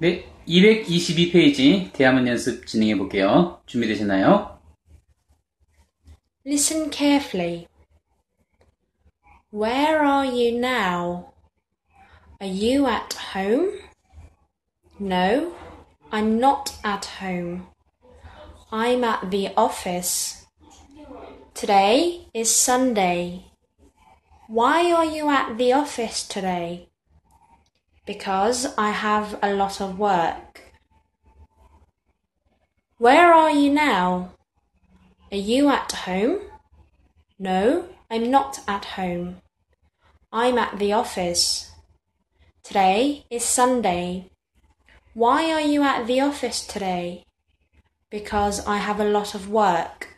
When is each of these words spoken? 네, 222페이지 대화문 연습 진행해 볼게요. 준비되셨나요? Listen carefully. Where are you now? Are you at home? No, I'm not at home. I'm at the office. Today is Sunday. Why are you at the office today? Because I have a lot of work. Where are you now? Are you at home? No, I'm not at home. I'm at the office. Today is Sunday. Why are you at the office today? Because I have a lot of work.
네, 0.00 0.24
222페이지 0.46 1.92
대화문 1.92 2.26
연습 2.28 2.66
진행해 2.66 2.96
볼게요. 2.96 3.60
준비되셨나요? 3.66 4.58
Listen 6.44 6.90
carefully. 6.90 7.66
Where 9.52 10.04
are 10.04 10.26
you 10.26 10.58
now? 10.58 11.32
Are 12.40 12.46
you 12.46 12.86
at 12.86 13.16
home? 13.34 13.72
No, 15.00 15.54
I'm 16.12 16.38
not 16.38 16.72
at 16.84 17.06
home. 17.20 17.66
I'm 18.70 19.02
at 19.04 19.30
the 19.30 19.48
office. 19.56 20.46
Today 21.54 22.28
is 22.34 22.54
Sunday. 22.54 23.46
Why 24.48 24.92
are 24.92 25.06
you 25.06 25.30
at 25.30 25.56
the 25.56 25.72
office 25.72 26.22
today? 26.28 26.88
Because 28.05 28.65
I 28.77 28.89
have 28.89 29.37
a 29.43 29.53
lot 29.53 29.79
of 29.79 29.99
work. 29.99 30.73
Where 32.97 33.31
are 33.31 33.51
you 33.51 33.71
now? 33.71 34.33
Are 35.31 35.37
you 35.37 35.69
at 35.69 35.91
home? 35.91 36.39
No, 37.37 37.89
I'm 38.09 38.31
not 38.31 38.59
at 38.67 38.85
home. 38.85 39.41
I'm 40.31 40.57
at 40.57 40.79
the 40.79 40.93
office. 40.93 41.71
Today 42.63 43.25
is 43.29 43.43
Sunday. 43.43 44.31
Why 45.13 45.51
are 45.51 45.61
you 45.61 45.83
at 45.83 46.07
the 46.07 46.21
office 46.21 46.65
today? 46.65 47.25
Because 48.09 48.65
I 48.65 48.77
have 48.77 48.99
a 48.99 49.09
lot 49.09 49.35
of 49.35 49.49
work. 49.49 50.10